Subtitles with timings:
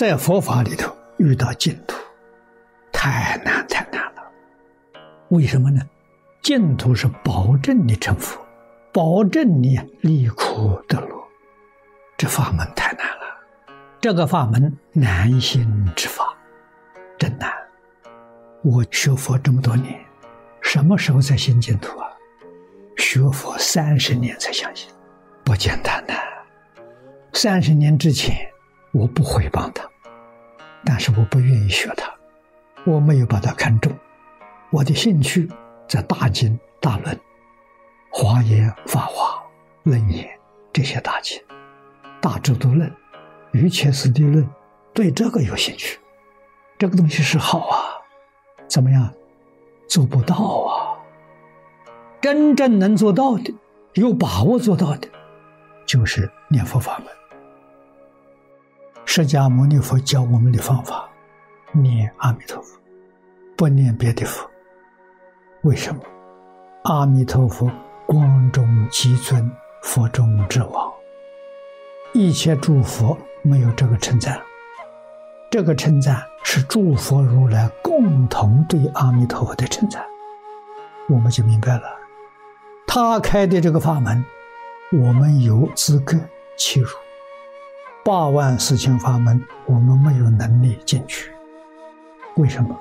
[0.00, 1.94] 在佛法里头遇到净土，
[2.90, 4.22] 太难太难了。
[5.28, 5.82] 为什么呢？
[6.40, 8.40] 净土是保证你成佛，
[8.94, 11.14] 保证你离苦得乐。
[12.16, 13.24] 这法门太难了，
[14.00, 16.34] 这个法门难行之法，
[17.18, 17.52] 真难。
[18.62, 20.00] 我学佛这么多年，
[20.62, 22.08] 什么时候才信净土啊？
[22.96, 24.90] 学佛三十年才相信，
[25.44, 26.14] 不简单的。
[27.34, 28.49] 三十年之前，
[28.92, 29.88] 我不诽谤他，
[30.84, 32.12] 但是我不愿意学他，
[32.84, 33.96] 我没有把他看重。
[34.70, 35.48] 我的兴趣
[35.88, 37.18] 在大经、大论、
[38.10, 39.42] 华严、法华、
[39.84, 40.28] 楞严
[40.72, 41.40] 这些大经，
[42.20, 42.92] 大智度论、
[43.52, 44.48] 瑜伽师地论，
[44.92, 45.98] 对这个有兴趣。
[46.78, 47.78] 这个东西是好啊，
[48.66, 49.12] 怎么样？
[49.88, 50.96] 做不到啊。
[52.20, 53.54] 真正能做到的，
[53.94, 55.08] 有把握做到的，
[55.86, 57.06] 就是念佛法门。
[59.12, 61.10] 释迦牟尼佛教我们的方法，
[61.72, 62.78] 念阿弥陀佛，
[63.56, 64.48] 不念别的佛。
[65.62, 66.00] 为什么？
[66.84, 67.68] 阿弥陀佛
[68.06, 69.50] 光中极尊，
[69.82, 70.88] 佛中之王，
[72.12, 74.40] 一切诸佛没有这个称赞。
[75.50, 80.06] 这个称赞是诸佛如来共同对阿弥陀佛的称赞，
[81.08, 81.82] 我们就明白了。
[82.86, 84.24] 他开的这个法门，
[84.92, 86.16] 我们有资格
[86.56, 86.90] 切入。
[88.04, 91.30] 八万四千法门，我们没有能力进去。
[92.36, 92.76] 为什么？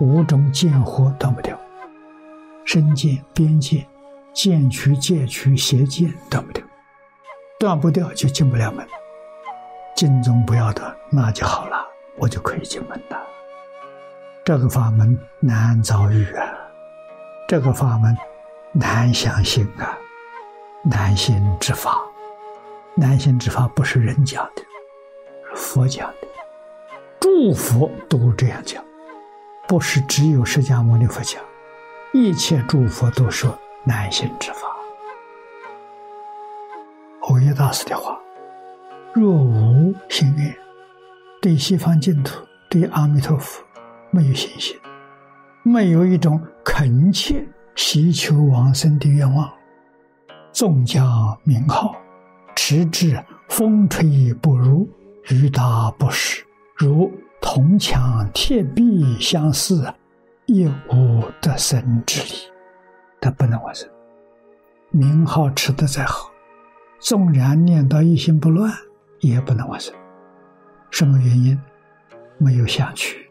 [0.00, 1.56] 五种见惑断不掉，
[2.64, 3.86] 身见、边见、
[4.32, 6.64] 见取、戒取、邪见断不掉，
[7.60, 8.84] 断不掉就进不了门。
[9.94, 11.76] 尽宗不要的，那就好了，
[12.16, 13.20] 我就可以进门了。
[14.44, 16.44] 这个法门难遭遇啊，
[17.46, 18.16] 这个法门
[18.72, 19.96] 难相信啊，
[20.82, 22.02] 难信之法。
[22.94, 24.62] 南行之法不是人讲的，
[25.54, 26.28] 是佛讲的，
[27.18, 28.84] 诸佛都这样讲，
[29.66, 31.42] 不是只有释迦牟尼佛讲，
[32.12, 34.60] 一切诸佛都说南行之法。
[37.22, 38.20] 欧耶大师的话：
[39.14, 40.54] 若无心愿，
[41.40, 43.64] 对西方净土、对阿弥陀佛
[44.10, 44.76] 没有信心，
[45.62, 47.42] 没有一种恳切
[47.74, 49.50] 祈求往生的愿望，
[50.52, 51.96] 纵将名号。
[52.64, 54.88] 直至风吹不入，
[55.30, 56.44] 雨打不湿，
[56.76, 59.92] 如铜墙铁壁相似，
[60.46, 62.38] 亦无得生之理。
[63.20, 63.90] 他不能完成。
[64.92, 66.30] 名号持得再好，
[67.00, 68.72] 纵然念到一心不乱，
[69.18, 69.92] 也不能完成。
[70.88, 71.60] 什么原因？
[72.38, 73.28] 没有想去。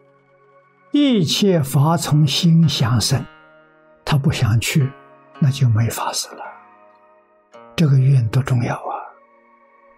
[0.91, 3.25] 一切法从心想生，
[4.03, 4.91] 他不想去，
[5.39, 6.43] 那就没法子了。
[7.77, 8.90] 这个愿多重要啊！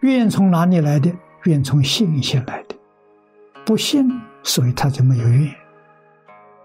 [0.03, 1.09] 愿从哪里来的？
[1.45, 2.75] 愿从信心来的。
[3.65, 4.05] 不信，
[4.43, 5.49] 所以他就没有愿。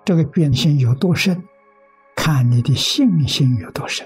[0.05, 1.41] 这个愿心有多深，
[2.17, 4.05] 看你的信心有多深。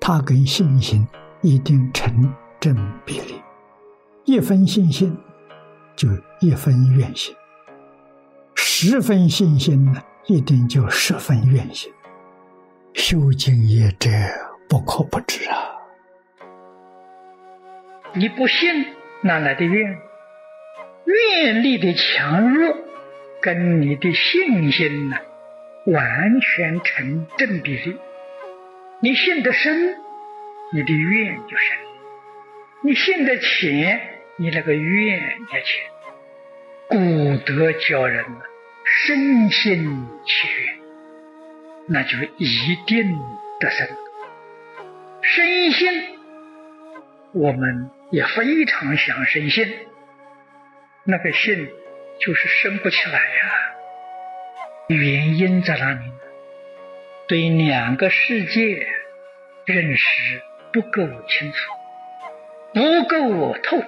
[0.00, 1.06] 他跟信心
[1.42, 2.74] 一定成正
[3.06, 3.40] 比例，
[4.24, 5.16] 一分信心
[5.94, 6.08] 就
[6.40, 7.32] 一分愿心，
[8.56, 11.92] 十分信心呢，一定就十分愿心。
[12.94, 14.10] 修净业者
[14.68, 15.56] 不可不知啊。
[18.16, 18.86] 你不信，
[19.22, 19.98] 哪来的愿？
[21.04, 22.76] 愿力的强弱，
[23.40, 25.16] 跟你的信心呢，
[25.86, 27.98] 完全成正比例。
[29.00, 29.96] 你信得深，
[30.72, 31.76] 你的愿就深；
[32.84, 34.00] 你信得浅，
[34.36, 35.18] 你那个愿
[35.52, 35.84] 也浅。
[36.86, 38.24] 古德教人
[38.84, 40.78] 深信其愿，
[41.88, 43.18] 那就一定
[43.58, 43.88] 得生。
[45.20, 46.13] 深信，
[47.34, 47.90] 我们。
[48.10, 49.66] 也非常想生信，
[51.02, 51.68] 那个信
[52.20, 53.74] 就是生不起来呀。
[54.86, 56.20] 原因在哪里呢？
[57.26, 58.86] 对两个世界
[59.64, 60.42] 认识
[60.72, 61.72] 不够清楚，
[62.72, 63.86] 不够透彻，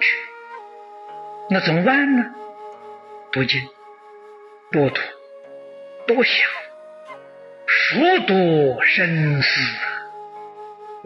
[1.49, 2.25] 那怎么办呢？
[3.31, 3.61] 多经、
[4.73, 4.99] 多读、
[6.05, 6.49] 多想，
[7.65, 9.61] 熟读深思，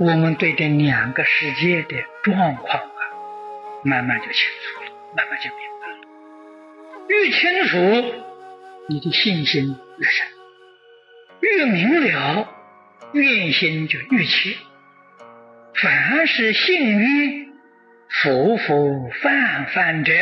[0.01, 3.01] 我们对这两个世界的状况啊。
[3.83, 6.00] 慢慢就清楚了，慢慢就明白了。
[7.07, 7.77] 越清楚，
[8.89, 10.27] 你的信心越深；
[11.42, 12.50] 越明了，
[13.13, 14.56] 愿心就越切。
[15.75, 17.54] 凡是信愿
[18.09, 20.13] 浮浮泛泛者，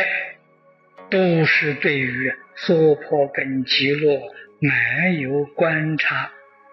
[1.08, 4.20] 都是对于娑婆跟极乐
[4.58, 6.30] 没有观察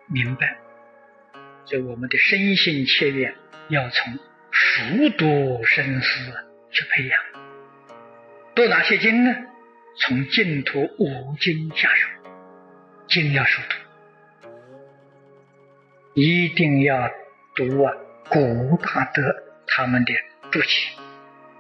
[0.07, 0.57] 明白。
[1.69, 3.35] 所以，我们的身心切愿
[3.69, 4.13] 要从
[4.51, 6.47] 熟读深思。
[6.69, 7.19] 去培养，
[8.53, 9.33] 读哪些经呢？
[9.95, 12.07] 从净土五经下手，
[13.07, 13.61] 经要熟
[14.43, 14.49] 读，
[16.13, 17.09] 一定要
[17.55, 17.93] 读啊
[18.29, 19.23] 古大德
[19.65, 20.13] 他们的
[20.51, 20.67] 注解，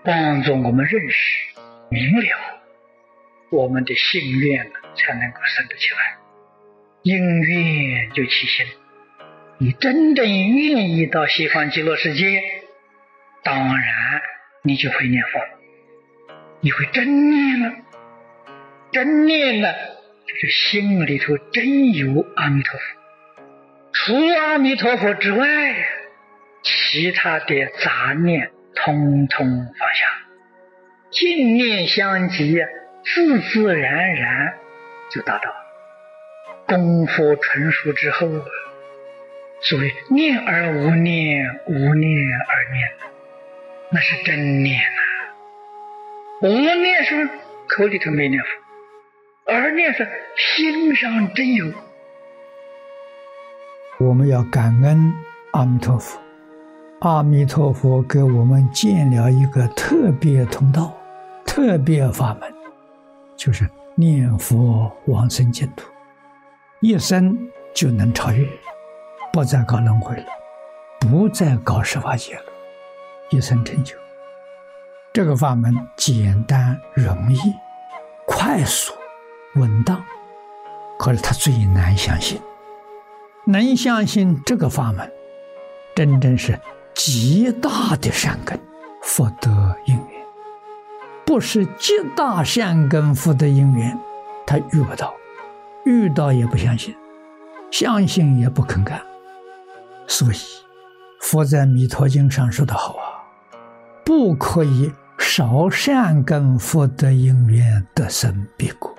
[0.03, 1.55] 帮助我们认识
[1.89, 2.61] 明了，
[3.49, 6.17] 我们的心愿才能够升得起来，
[7.01, 8.67] 因缘就起心。
[9.59, 12.43] 你真正愿意到西方极乐世界，
[13.43, 14.21] 当然
[14.63, 15.39] 你就会念佛，
[16.61, 17.73] 你会真念了。
[18.91, 22.85] 真念呢，就是心里头真有阿弥陀佛，
[23.93, 25.45] 除阿弥陀佛之外，
[26.61, 30.05] 其他的杂念通通放下，
[31.09, 32.59] 净念相继，
[33.03, 34.53] 自自然然
[35.11, 35.51] 就达到。
[36.67, 38.27] 功夫纯熟之后，
[39.69, 42.89] 所谓念而无念，无念而念，
[43.91, 46.47] 那是真念呐。
[46.47, 47.27] 无念是
[47.67, 48.47] 口里头没念佛。
[49.53, 51.65] 而念是心上真有，
[53.99, 55.13] 我们要感恩
[55.51, 56.17] 阿弥陀佛。
[56.99, 60.95] 阿弥陀佛给我们建了一个特别通道、
[61.45, 62.53] 特别法门，
[63.35, 65.91] 就是念佛往生净土，
[66.79, 67.37] 一生
[67.73, 68.47] 就能超越，
[69.31, 70.25] 不再搞轮回了，
[70.99, 72.43] 不再搞十法界了，
[73.29, 73.95] 一生成就。
[75.13, 77.39] 这个法门简单、容易、
[78.25, 78.93] 快速。
[79.55, 80.03] 稳当，
[80.99, 82.39] 可是他最难相信。
[83.45, 85.11] 能相信这个法门，
[85.95, 86.59] 真正是
[86.93, 88.59] 极大的善根
[89.01, 90.21] 福德因缘，
[91.25, 93.97] 不是极大善根福德因缘，
[94.45, 95.15] 他遇不到，
[95.85, 96.95] 遇到也不相信，
[97.71, 99.01] 相信也不肯干。
[100.07, 100.37] 所以，
[101.21, 103.21] 佛在《弥陀经》上说的好啊，
[104.05, 108.95] 不可以少善根福德因缘得生彼国。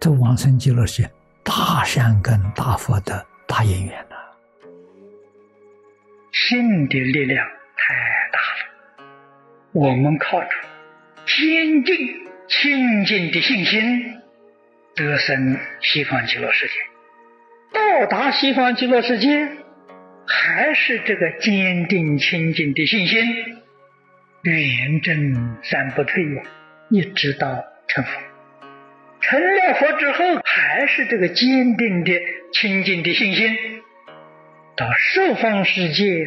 [0.00, 1.08] 这往生极乐是
[1.42, 4.16] 大善根大福的大因缘呐，
[6.32, 7.46] 心的力量
[7.76, 7.94] 太
[8.32, 9.06] 大了。
[9.72, 10.48] 我们靠着
[11.26, 11.96] 坚定
[12.48, 14.20] 清净的信心，
[14.96, 16.72] 得生西方极乐世界。
[17.72, 19.48] 到达西方极乐世界，
[20.26, 23.24] 还是这个坚定清净的信心，
[24.42, 26.42] 远征三不退呀，
[26.90, 28.10] 一直到成佛。
[29.20, 32.12] 成了佛之后，还是这个坚定的、
[32.52, 33.56] 清净的信心，
[34.76, 36.26] 到十方世界，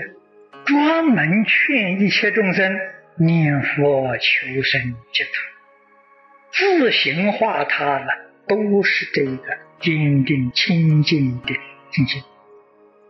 [0.65, 2.77] 专门劝一切众生
[3.17, 4.81] 念佛求生
[5.13, 5.31] 净土，
[6.51, 8.07] 自行化他了，
[8.47, 11.53] 都是这个坚定清净的
[11.91, 12.23] 信心。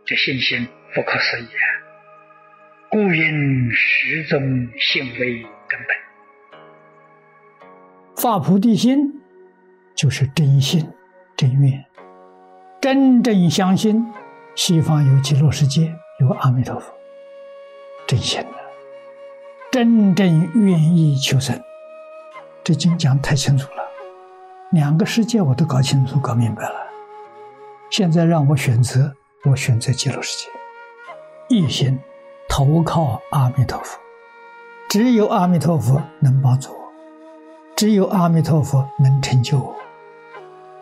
[0.05, 1.67] 这信心不可思议啊！
[2.89, 4.39] 故因始终
[4.79, 5.97] 信为根本，
[8.15, 9.15] 发菩提心。
[9.95, 10.89] 就是真心、
[11.35, 11.85] 真愿，
[12.79, 14.01] 真正相信
[14.55, 16.93] 西方有极乐世界，有阿弥陀佛，
[18.07, 18.47] 真心的，
[19.69, 21.61] 真正愿意求生。
[22.63, 23.83] 这经讲太清楚了，
[24.71, 26.75] 两个世界我都搞清楚、搞明白了。
[27.89, 29.13] 现在让我选择，
[29.43, 30.49] 我选择极乐世界，
[31.49, 31.99] 一心
[32.47, 33.99] 投靠阿弥陀佛，
[34.87, 36.77] 只有阿弥陀佛能帮助我，
[37.75, 39.75] 只有阿弥陀佛能成就我。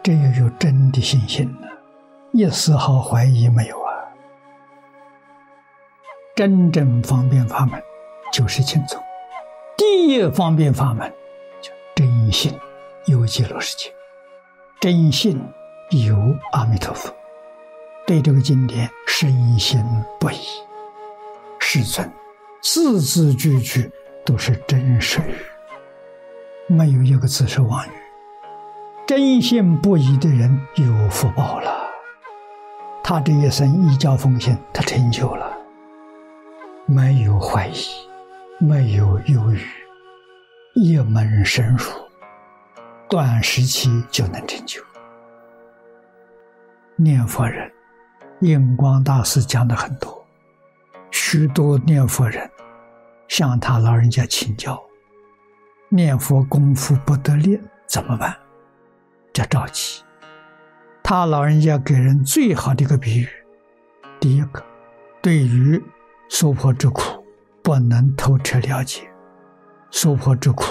[0.04, 1.54] 这要有真的信心，
[2.34, 4.12] 一丝毫怀疑没有啊！
[6.36, 7.82] 真正方便法门
[8.34, 9.02] 就是轻松，
[9.78, 11.10] 第一方便法门
[11.62, 12.54] 就真信
[13.06, 13.94] 有极乐世界，
[14.82, 15.42] 真信
[16.06, 16.16] 有
[16.52, 17.14] 阿弥陀佛，
[18.08, 19.84] 对这个经典深信
[20.18, 20.38] 不疑。
[21.60, 22.10] 世尊
[22.62, 23.92] 字字句句
[24.26, 27.92] 都是真实语，没有一个字是妄语。
[29.06, 31.90] 真信不疑的人有福报了，
[33.04, 35.58] 他这一生一教奉献，他成就了，
[36.86, 37.74] 没有怀疑，
[38.58, 39.62] 没有犹豫，
[40.76, 41.92] 一门深入，
[43.10, 44.82] 短时期就能成就。
[46.96, 47.72] 念佛人，
[48.42, 50.24] 印光大师讲的很多，
[51.10, 52.48] 许多念佛人
[53.28, 54.80] 向他老人家请教，
[55.90, 58.38] 念佛功夫不得力怎么办？
[59.34, 60.04] 叫着急，
[61.02, 63.28] 他老人家给人最好的一个比喻：
[64.20, 64.64] 第一个，
[65.20, 65.84] 对于
[66.30, 67.26] 娑婆之苦
[67.64, 69.10] 不能透彻了解，
[69.90, 70.64] 娑婆之苦，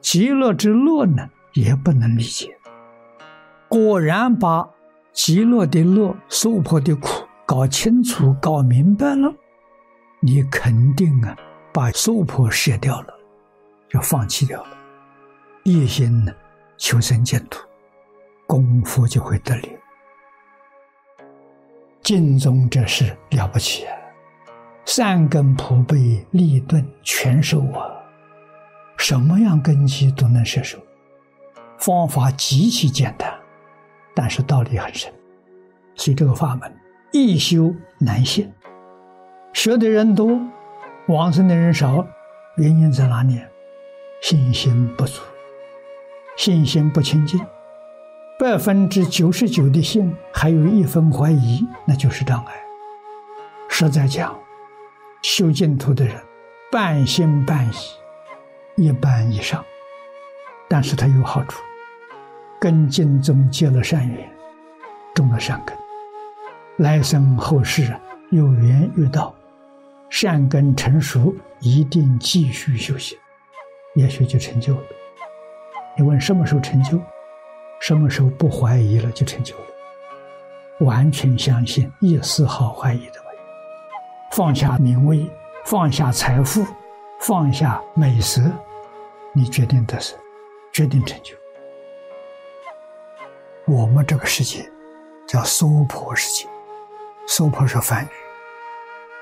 [0.00, 2.56] 极乐之乐呢也不能理解。
[3.68, 4.68] 果然把
[5.12, 9.32] 极乐的乐、娑婆的苦搞清楚、搞明白了，
[10.20, 11.36] 你肯定啊
[11.72, 13.14] 把娑婆舍掉了，
[13.90, 14.70] 就放弃掉了，
[15.64, 16.32] 一心呢
[16.78, 17.60] 求生净土，
[18.46, 19.68] 功夫就会得力。
[22.02, 23.94] 净宗这事了不起啊！
[24.84, 27.86] 善根普被，立顿全收啊！
[28.96, 30.78] 什么样根基都能摄受，
[31.78, 33.32] 方法极其简单，
[34.14, 35.12] 但是道理很深。
[35.94, 36.72] 所以这个法门
[37.12, 38.52] 易修难现，
[39.52, 40.40] 学的人多，
[41.08, 42.06] 往生的人少，
[42.56, 43.40] 原因在哪里？
[44.22, 45.20] 信心不足，
[46.36, 47.40] 信心不清净。
[48.38, 52.54] 百分之九十九的信，还有一分怀疑，那就是障碍。
[53.68, 54.36] 实在讲，
[55.22, 56.16] 修净土的人，
[56.70, 59.64] 半信半疑，一半以上。
[60.68, 61.62] 但是他有好处，
[62.62, 64.30] 跟净宗结了善缘，
[65.12, 65.76] 种了善根，
[66.76, 67.92] 来生后世
[68.30, 69.34] 有缘遇到，
[70.08, 73.18] 善根成熟，一定继续修行，
[73.96, 74.82] 也许就成就了。
[75.98, 77.00] 你问什么时候成就？
[77.80, 79.64] 什么时候不怀疑了，就成就了。
[80.86, 83.42] 完全相信，一丝毫怀疑都没有。
[84.30, 85.28] 放下名位，
[85.64, 86.64] 放下财富，
[87.18, 88.40] 放下美食，
[89.32, 90.16] 你决定得胜，
[90.72, 91.34] 决定成就。
[93.64, 94.68] 我们这个世界
[95.24, 96.48] 叫娑婆世界，
[97.28, 98.08] 娑婆是梵语，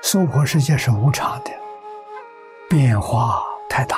[0.01, 1.51] 娑婆世界是无常的，
[2.67, 3.97] 变化太大，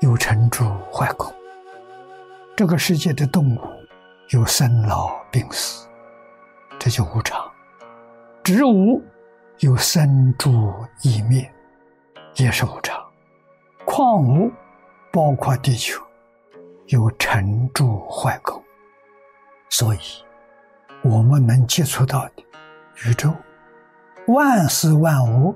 [0.00, 1.32] 有成住坏空。
[2.56, 3.60] 这个世界的动物
[4.30, 5.86] 有生老病死，
[6.76, 7.48] 这就无常；
[8.42, 9.00] 植物
[9.60, 11.48] 有生住异灭，
[12.34, 12.98] 也是无常；
[13.84, 14.50] 矿物
[15.12, 16.02] 包括地球
[16.86, 18.60] 有成住坏空。
[19.68, 19.98] 所以，
[21.02, 22.32] 我们能接触到的
[23.04, 23.34] 宇宙
[24.28, 25.54] 万事万物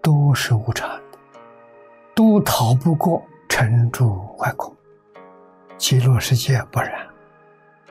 [0.00, 1.18] 都是无常的，
[2.14, 4.74] 都逃不过成住坏空。
[5.76, 7.06] 极乐世界不然，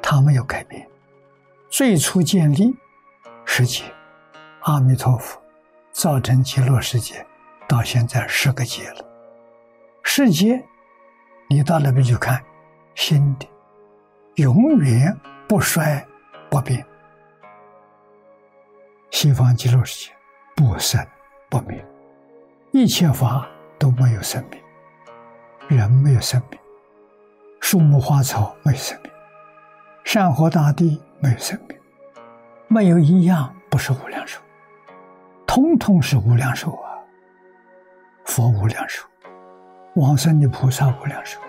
[0.02, 0.88] 它没有改变。
[1.70, 2.76] 最初建立
[3.44, 3.84] 世界，
[4.62, 5.40] 阿弥陀佛
[5.92, 7.26] 造成极乐世界，
[7.68, 9.06] 到现在十个界了。
[10.04, 10.64] 世界，
[11.50, 12.42] 你到那边去看，
[12.96, 13.48] 新的，
[14.36, 15.16] 永远
[15.48, 16.06] 不衰
[16.50, 16.86] 不变。
[19.12, 20.12] 西方极乐世界
[20.56, 21.06] 不生
[21.50, 21.86] 不灭，
[22.72, 23.48] 一切法
[23.80, 24.60] 都没有生命，
[25.68, 26.60] 人没有生命。
[27.62, 29.12] 树木花草没有生命，
[30.04, 31.78] 山河大地没有生命，
[32.68, 34.40] 没有一样不是无量寿，
[35.48, 36.94] 通通是无量寿啊！
[38.25, 39.08] 佛无量寿，
[39.96, 41.40] 往生的菩萨无量寿，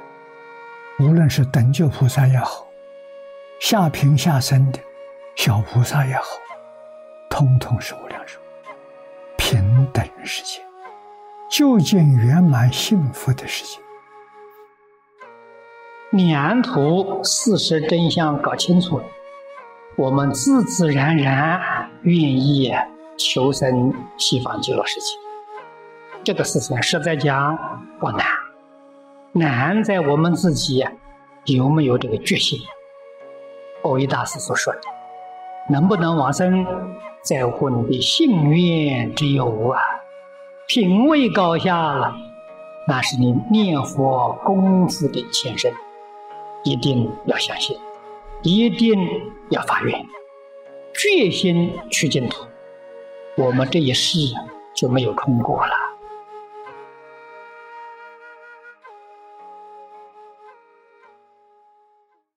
[1.01, 2.66] 无论是等觉菩萨也好，
[3.59, 4.79] 下品下生的
[5.35, 6.23] 小菩萨也好，
[7.31, 8.39] 通通是无量寿，
[9.37, 10.61] 平等世界，
[11.51, 13.81] 究竟圆满幸福的世界。
[16.11, 19.05] 两途事实真相搞清楚了，
[19.97, 22.73] 我们自自然然愿意
[23.17, 25.07] 求生西方极乐世界。
[26.23, 27.59] 这个事情实在讲
[27.99, 28.25] 不难，
[29.33, 30.87] 难在我们自己
[31.47, 32.61] 有没有这个决心。
[33.87, 34.81] 欧一大师所说的，
[35.71, 36.67] 能不能往生，
[37.23, 39.81] 在乎你的信愿之有无啊。
[40.67, 42.13] 品位高下了，
[42.89, 45.73] 那是你念佛功夫的前身。
[46.65, 47.79] 一定要相信，
[48.43, 48.99] 一定
[49.51, 50.05] 要发愿，
[50.93, 52.45] 决心去净土，
[53.37, 54.19] 我们这一世
[54.75, 55.86] 就没有空过了。